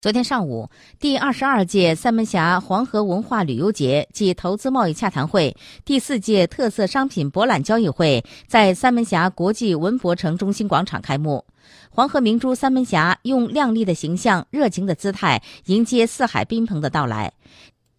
[0.00, 11.44] 昨天上午，第二十二届三门峡黄河文化旅游节暨投资贸易洽谈会、第四届特色商品博览交易会在三门峡国际文博城中心广场开幕。
[11.90, 17.34] 黄河明珠三门峡用靓丽的形象、热情的姿态迎接四海宾朋的到来。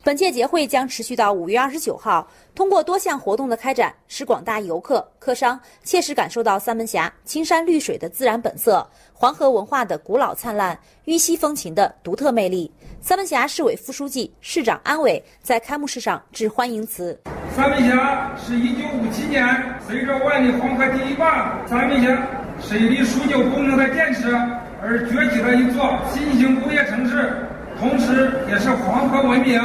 [0.04, 12.72] 本届节会将持续到五月二十九号，通过多项活动的开展，使广大游客、客商切实感受到三门峡青山绿水的自然本色、黄河文化的古老灿烂、玉溪风情的独特魅力。
[13.00, 17.16] 三门峡市委副书记、市长安伟在开幕式上致欢迎词：
[17.56, 19.46] 三门峡是一九五七年
[19.88, 22.28] 随着万里黄河第一坝三门峡
[22.60, 24.36] 水利枢纽工程的建设
[24.82, 27.46] 而崛起的一座新型工业城市。
[27.82, 29.60] 同时，也是黄河文明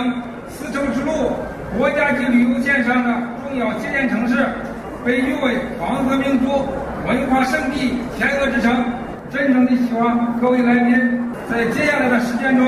[0.48, 1.32] 丝绸之路
[1.76, 3.12] 国家级旅游线上的
[3.44, 4.48] 重要节点城市，
[5.04, 6.64] 被誉为黄河明珠、
[7.06, 8.82] 文化圣地、天鹅之城。
[9.30, 12.66] 真诚的希望各位来宾在接下来的时间中，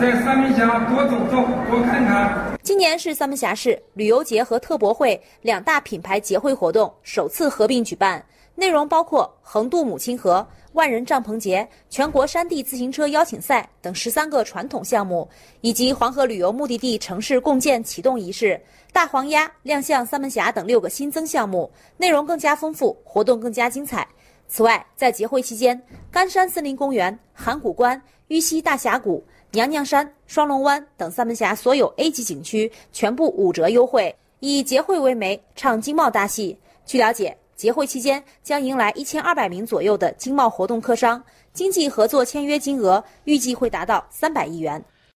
[0.00, 2.32] 在三门峡多走走、多看看。
[2.62, 8.24] 今年是三门峡市旅游节和特博会两大品牌节会活动首次合并举办。
[8.56, 15.28] 内容包括横渡母亲河、万人帐篷节、全国山地自行车邀请赛等十三个传统项目，
[15.60, 18.58] 以及黄河旅游目的地城市共建启动仪式、
[18.94, 24.08] 大黄鸭亮相三门峡等六个新增项目，内容更加丰富，活动更加精彩。
[24.48, 36.58] 此外，在节会期间，甘山森林公园、函谷关、玉溪大峡谷、娘娘山、双龙湾等三门峡所有 A 级景区全部五折优惠，以节会为媒，唱经贸大戏。
[36.86, 37.36] 据了解。
[37.56, 41.22] 节会期间将迎来一千二百名左右的经贸活动客商，
[41.54, 44.84] 经济合作签约金额预计会达到三百亿元。